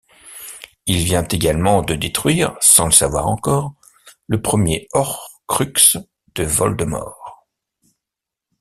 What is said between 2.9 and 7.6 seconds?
savoir encore, le premier horcruxe de Voldemort.